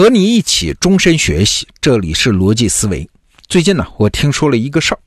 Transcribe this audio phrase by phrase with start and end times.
[0.00, 3.06] 和你一起终身学习，这里是逻辑思维。
[3.48, 4.98] 最近呢，我听说了一个事儿，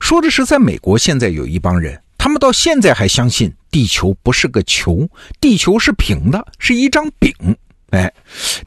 [0.00, 5.08] 说的是在美国现在有一帮人，他们到现在还相信地球不是个球，
[5.40, 7.32] 地球是平的，是一张饼。
[7.88, 8.12] 哎，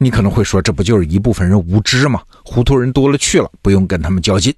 [0.00, 2.22] 你可能会说，这不就是一部分人无知吗？
[2.42, 4.52] 糊涂人多了去了，不用跟他们较劲。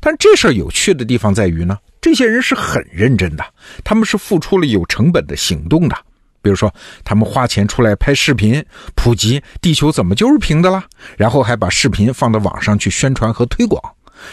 [0.00, 3.44] 但这事儿有趣的地方在于呢，这些人是很认真的，
[3.84, 5.96] 他们是付出了有成本的行动的。
[6.42, 6.72] 比如说，
[7.04, 8.62] 他们花钱出来拍视频，
[8.94, 10.84] 普及地球怎么就是平的啦，
[11.16, 13.82] 然后还把视频放到网上去宣传和推广。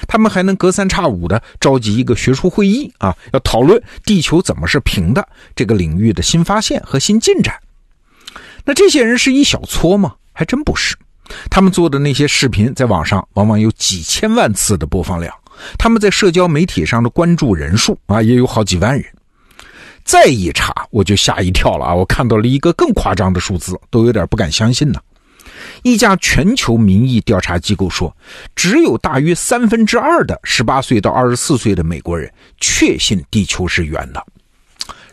[0.08, 7.56] 他们还能隔三差五的召集一个学术会议啊，要讨论地球怎么是平的这个领域的新发现和新进展。
[8.66, 10.16] 那这些人是一小撮吗？
[10.34, 10.96] 还真不是。
[11.50, 15.34] 他们做的那些视频在网上往往有几千万次的播放量，
[15.78, 19.06] 他们在社交媒体上的关注人数啊也有好几万人。
[20.10, 21.94] 再一查，我就吓一跳了啊！
[21.94, 25.00] 我看到了一个更夸张的数字，都有点不敢相信呢。
[25.84, 28.12] 一家全球民意调查机构说，
[28.56, 32.28] 只有大约三分之二的十八岁到二十四岁的美国人
[32.60, 34.20] 确信地球是圆的。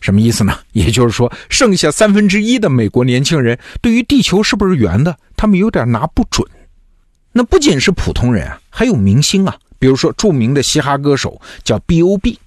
[0.01, 0.59] 什么意思呢？
[0.73, 6.43] 也就是说，剩下三分之一的美国年轻人对于地球是不是圆的，他们有点拿不准。
[7.33, 12.39] 那不仅是普通人啊，还有明星啊，比如说著名的嘻哈歌手叫 B.O.B。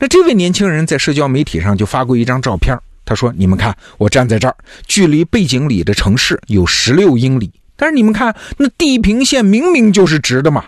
[0.00, 4.54] 那这位年轻人在社交媒体上就发过一张照片，他说：“你们看，我站在这儿，
[4.86, 10.64] 距离背景里的城市有十六英里，但是你们看，那地平线明明就是直的嘛，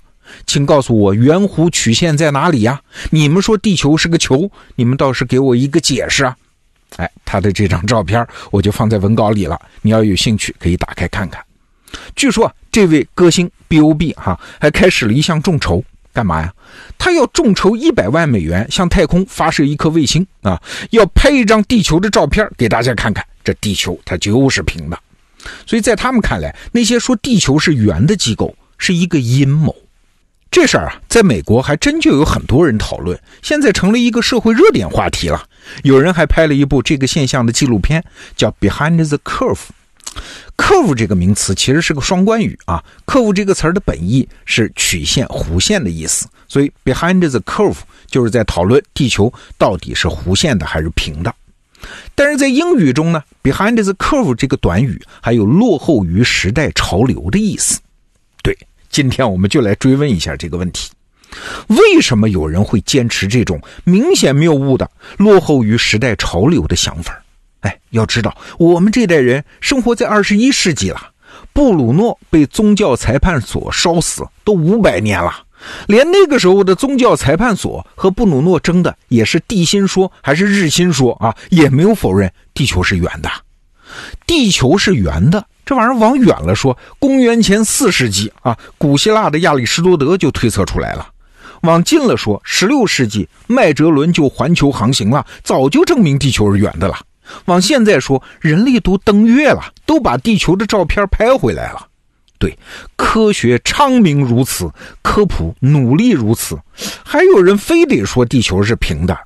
[0.47, 2.80] 请告诉我圆弧曲线在哪里呀？
[3.11, 6.36] 你们说地球是个球，你们倒是给我一个解释啊！”
[6.97, 11.41] 哎，他的这张照片我就放在文稿里了，你要有兴趣可以打开看看。
[12.17, 15.84] 据说这位歌星 B.O.B 哈还开始了一项众筹。
[16.12, 16.53] 干嘛呀？
[16.98, 20.61] 他要众筹一百万美元向太空发射一颗卫星啊！
[20.91, 24.98] 要拍一张地球的照片给大家看看，这地球它就是平的。
[25.67, 29.75] 所以在他们看来，那些说地球是圆的机构是一个阴谋。
[30.51, 35.46] 这事儿啊，在美国还真就有很多人讨论，现在成了一个社会热点话题了。
[35.84, 38.05] 有人还拍了一部这个现象的纪录片，
[38.36, 39.55] 叫《Behind the Curve》。
[40.56, 51.34] Curve 这个名词其实是个双关语啊，curve 这个词儿的本意是曲线、弧线的意思，所以 behind the curve 就是在讨论地球到底是弧线的还是平的。
[52.14, 57.80] 但是在英语中呢，behind the curve 这个短语还有落后于时代潮流的意思。
[58.42, 58.56] 对，
[58.90, 60.90] 今天我们就来追问一下这个问题：
[61.68, 67.18] 为什么有人会坚持这种明显谬误的、落后于时代潮流的想法？
[67.60, 71.10] 哎，要知道，我们这代人生活在二十一世纪了。
[71.52, 75.32] 布鲁诺被宗教裁判所烧死都五百年了，
[75.86, 83.30] 连那个时候的宗教裁判所和布鲁诺争的也是地心说还是日心说啊，也没有否认地球是圆的。
[84.27, 91.04] 地球是圆的，这玩意儿往远了说，公元前四世纪啊，古希腊的亚里士多德就推测出来了；
[91.62, 97.00] 往近了说，十六世纪麦哲伦就环球航行了，早就证明地球是圆的了。
[97.45, 101.86] 往现在说，人类都登月了，都把地球的照片拍回来了。
[102.39, 102.58] 对，
[102.97, 104.70] 科学昌明如此，
[105.03, 106.58] 科普努力如此，
[107.05, 109.19] 还有人非得说地球是平的，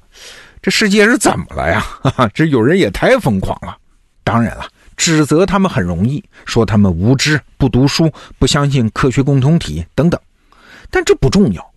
[0.61, 1.81] 这世界是怎么了呀？
[2.03, 3.77] 哈哈，这有人也太疯狂了。
[4.25, 4.67] 当然了，
[4.97, 10.21] 指责他们很容易，说他们无知、不读书、不相信科学共同体等等，
[10.91, 11.73] 但这不重要。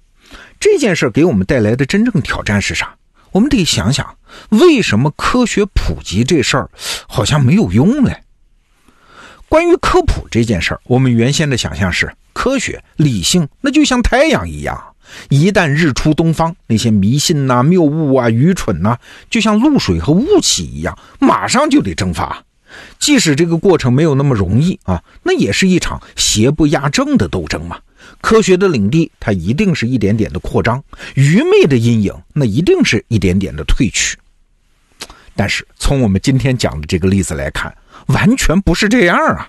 [0.60, 2.96] 这件事给我们带来的真正挑战是啥？
[3.32, 4.17] 我们得想想，
[4.50, 6.70] 为什么科学普及这事儿
[7.08, 8.24] 好像没有用嘞？
[9.50, 14.78] 关于科普这件事儿，我们原先的想象是科学理性，那就像太阳一样，
[15.30, 18.98] 一旦日出东方，那些迷信呐、谬误啊、愚蠢呐，
[19.30, 22.44] 就像露水和雾气一样，马上就得蒸发。
[23.00, 27.80] 即使这个过程没有那么容易啊，那也是一场邪不压正的斗争嘛。
[28.22, 30.80] 科学的领地，它一定是一点点的扩张；
[31.16, 34.18] 愚昧的阴影，那一定是一点点的退去。
[35.36, 37.72] 但是从我们今天讲的这个例子来看，
[38.08, 39.48] 完全不是这样啊！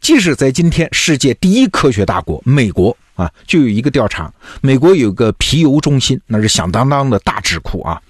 [0.00, 8.00] 即使在今天世界第一科学大国美国啊，就有一个调查，美国有个皮尤中心，那是响当当的大智库啊。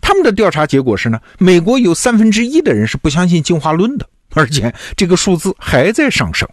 [0.00, 6.48] 他们的调查结果是呢，美国有三分之一的人是不相信进化论的，而且这个数字还在上升。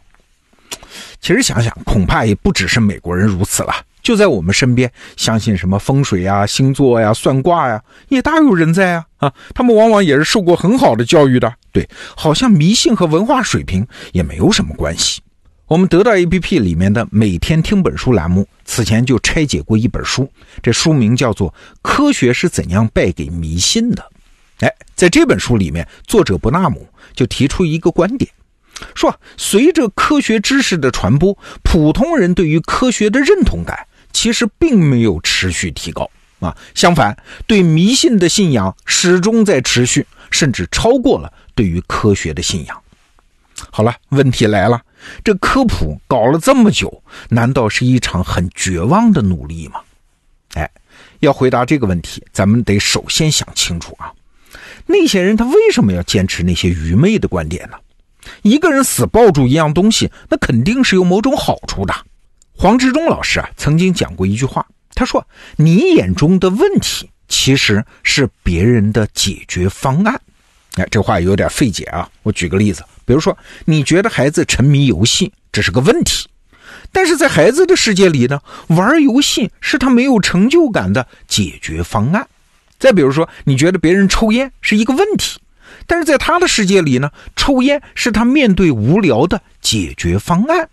[1.21, 3.73] 其实想想，恐怕也不只是美国人如此了。
[4.01, 9.05] 就在我们身边，相信什么风水呀、星座呀、算卦呀，也大有人在啊！
[9.17, 11.53] 啊，他们往往也是受过很好的教育的。
[11.73, 15.21] 对，好像迷信和文化水平也没有什么关系。
[15.67, 20.31] 我们得到 APP 里面的每天听本书栏目，此前就拆解过一本书，
[20.63, 21.51] 这书名叫做
[21.81, 24.01] 《科学是怎样败给迷信的》。
[24.65, 28.31] 哎，在这本书里面，作者伯纳姆就提出一个观点。
[28.95, 36.09] 说随着科学知识的传播，普通人对于科学的认同感其实并没有持续提高
[36.39, 42.81] 啊，相反，对迷信的信仰始终在持续，甚至超过了对于科学的信仰。
[43.71, 44.81] 好了，问题来了，
[45.23, 49.81] 这科普搞了这么久，难道是一场很绝望的努力吗？
[50.53, 50.69] 哎，
[51.19, 54.13] 要回答这个问题，咱们得首先想清楚啊，
[54.85, 57.77] 那些人他为什么要坚持那些愚昧的观点呢？
[58.41, 61.93] 一个人死抱住一样东西，那肯定是有某种好处的。
[62.53, 65.25] 黄志忠老师啊，曾经讲过一句话，他说
[65.55, 70.19] ：“你眼中的问题，其实是别人的解决方案。”
[70.75, 72.09] 哎，这话有点费解啊。
[72.23, 76.27] 我举个例子，比如说，你觉得孩子沉迷游戏，这是个问题。
[76.91, 82.27] 但是在孩子的世界里呢，玩游戏是他没有成就感的解决方案。
[82.77, 85.39] 再比如说，你觉得别人抽烟是一个问题，
[85.89, 90.69] 但是在他的世界里呢，抽烟是他面对无聊的解决方案。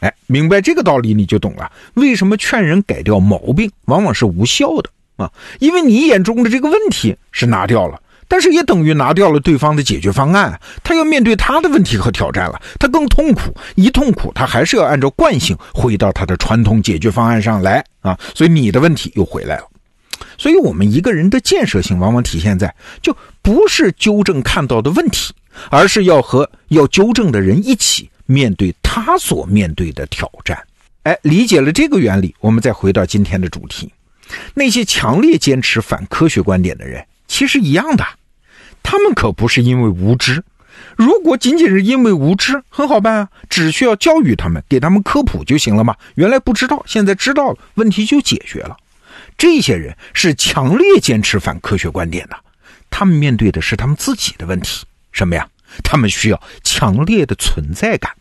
[0.00, 5.30] 哎，明白这个道理你就懂了，为什么劝人改掉毛病往往是无效的啊？
[5.58, 7.98] 因为你眼中的这个问题是拿掉了。
[8.28, 19.64] 但是也等于拿掉了对方的解决方案，他要面对他的问题和挑战了，他更痛苦，一痛苦他还是要按照惯性回到他的传统解决方案上来啊，所以你的问题又回来了。
[20.42, 25.32] 所以，我们一个人的建设性往往体现在就不是纠正看到的问题，
[25.70, 30.60] 而是要和要纠正的人一起面对他所面对的挑战。
[31.04, 33.92] 哎，理解了这个原理，我们再回到今天的主题，
[34.54, 38.04] 那些强烈坚持反科学观点的人，其实一样的。
[38.82, 40.42] 他们可不是因为无知，
[40.96, 45.94] 如果仅仅是因为无知，很好办啊，只需要教育他们，给他们科普就行了嘛。
[46.16, 48.76] 原来不知道，现在知道了，问题就解决了。
[49.42, 52.36] 这些人是强烈坚持反科学观点的，
[52.88, 55.48] 他们面对的是他们自己的问题，什么呀？
[55.82, 58.12] 他们需要强烈的存在感。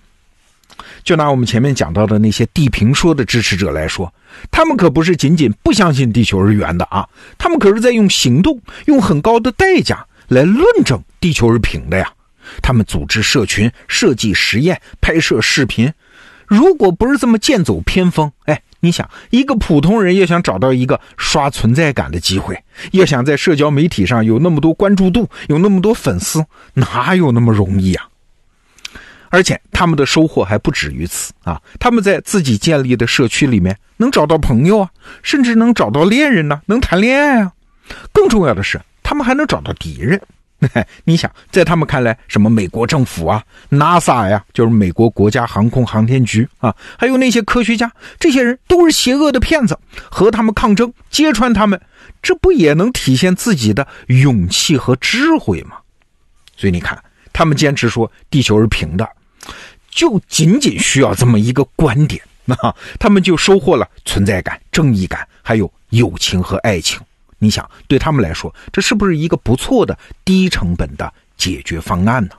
[1.03, 4.11] 就拿我们前面讲到的那些地平说的支持者来说，
[4.49, 7.07] 他们可不是仅仅不相信地球是圆的啊，
[7.37, 10.03] 他们可是在用行动，用很高的代价。
[10.27, 12.11] 来论证地球是平的呀！
[12.63, 15.93] 他们组织社群、设计实验、拍摄视频。
[16.47, 22.61] 如果不是这么剑走偏锋，哎，你想，一个普通人要想找到一个刷存在感的机会，
[22.91, 28.09] 要想在社交媒体上有那么多关注度、有那么多粉丝，哪有那么容易啊？
[29.29, 31.61] 而且他们的收获还不止于此啊！
[31.79, 34.89] 他们在自己建立的社区里面能找到朋友啊，
[35.23, 37.53] 甚至能找到恋人呢，能谈恋爱啊。
[38.11, 38.81] 更重要的是。
[39.03, 40.21] 他们还能找到敌人，
[41.05, 49.77] 你想，在他们看来，什么美国政府啊、NASA 呀，就是美国国家航空航天局啊，还有那些科学家，这些人都是邪恶的骗子，
[50.09, 51.81] 和他们抗争，揭穿他们，
[52.21, 55.77] 这不也能体现自己的勇气和智慧吗？
[56.55, 57.03] 所以你看，
[57.33, 59.09] 他们坚持说地球是平的，
[59.89, 62.55] 就仅仅需要这么一个观点，那
[62.99, 66.99] 他们就收获了存在感、正义感，还有友情和爱情。
[67.43, 72.35] 你想，对他们来说，这是不是一个不错的低成本的解决方案呢？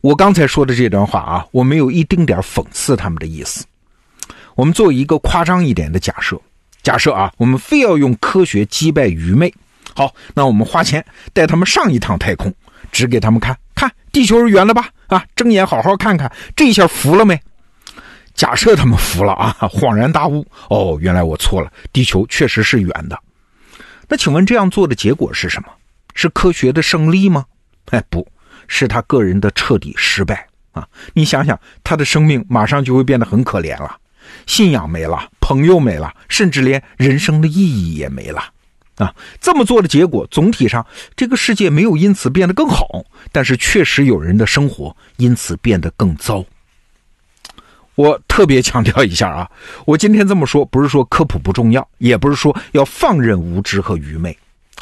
[0.00, 3.66] 我刚才说的这段话啊，我没有一丁点讽刺他们的意思。
[4.54, 6.40] 我们做一个夸张一点的假设，
[6.82, 9.52] 假设啊，我们非要用科学击败愚昧。
[9.94, 11.04] 好，那我们花钱
[11.34, 12.50] 带他们上一趟太空，
[12.90, 14.88] 指给他们看看地球是圆的吧？
[15.08, 17.38] 啊，睁眼好好看看，这一下服了没？
[18.34, 23.20] 假设他们服了啊， 恍然大悟，哦，原来我错了，地球确实是圆的。
[24.08, 25.68] 那请问这样做的结果是什么？
[26.14, 27.44] 是科学的胜利吗？
[27.90, 28.26] 哎，不
[28.66, 30.86] 是他个人的彻底失败啊！
[31.14, 33.96] 你想想，他的生命马上就会变得很可怜了，
[34.46, 38.42] 信仰没了，朋友没了，甚至连人生的意义也没了
[38.96, 39.14] 啊！
[39.40, 40.84] 这么做的结果，总体上
[41.14, 46.44] 这个世界没有因此变得更好，但是确实有人的生活因此变得更糟。
[47.98, 49.50] 我特别强调一下啊，
[49.84, 54.38] 我今天这么说不是说科普不重要，也不是说要放任无知和愚昧，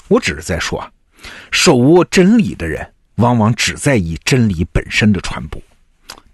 [0.08, 0.90] 我只是在说啊，
[1.50, 5.58] 手握真理的人往往只在意真理本身的传播，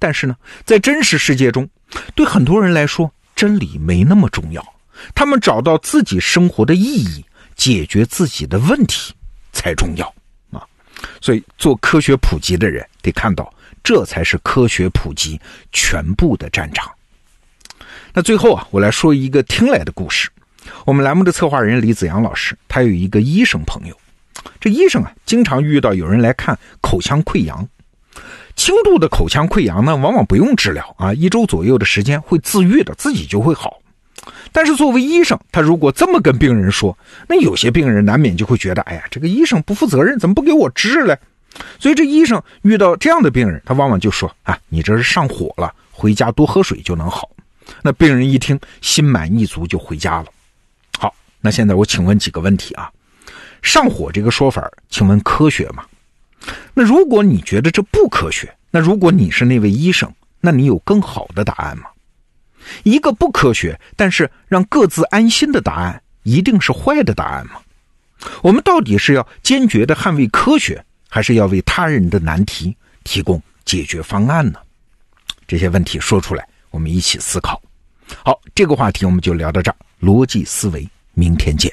[0.00, 0.34] 但是呢，
[0.64, 1.68] 在真实世界中，
[2.16, 4.74] 对很多人来说，真理没那么重要，
[5.14, 7.24] 他们找到自己生活的意义，
[7.54, 9.14] 解决自己的问题
[9.52, 10.12] 才重要
[10.50, 10.66] 啊，
[11.20, 13.54] 所以做科学普及的人得看到。
[13.82, 15.40] 这才是科学普及
[15.72, 16.90] 全部的战场。
[18.14, 20.30] 那最后啊，我来说一个听来的故事。
[20.84, 23.98] 我们栏目的策划人李子阳老师，他有一个医生朋友。
[24.60, 27.68] 这医生啊，经常遇到有人来看口腔溃疡。
[28.54, 33.78] 轻度的口腔溃疡呢，往往不用治疗啊，一周左右的时间会自愈的，自己就会好。
[34.52, 36.96] 但是作为医生，他如果这么跟病人说，
[37.26, 41.18] 那有些病人难免就会觉得，哎呀，这个医生不负责任，怎么不给我治嘞？
[41.78, 47.30] 所以这医生遇到这样的病人，他往往就说：“啊，你这是上火了，回家多喝水就能好。”
[47.82, 50.26] 那病人一听，心满意足就回家了。
[50.98, 52.90] 好，那现在我请问几个问题啊？
[53.62, 55.84] 上火这个说法，请问科学吗？
[56.74, 61.84] 那如果你觉得这不科学，那如果你是那位医生，那你有更好的答案吗？
[62.82, 67.60] 一个不科学但是让各自安心的答案，一定是坏的答案吗？
[68.42, 74.58] 我们到底是要坚决的捍卫科学，还是要为他人的难题提供解决方案呢？
[75.46, 77.60] 这些问题说出来，我们一起思考。
[78.24, 79.76] 好，这个话题我们就聊到这儿。
[80.00, 81.70] 逻辑思维，明天见。